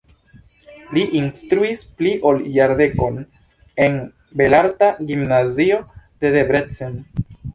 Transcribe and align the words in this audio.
Li 0.97 1.01
instruis 1.17 1.83
pli 1.99 2.13
ol 2.29 2.39
jardekon 2.55 3.19
en 3.87 3.99
belarta 4.41 4.89
gimnazio 5.11 5.79
de 6.25 6.35
Debrecen. 6.37 6.97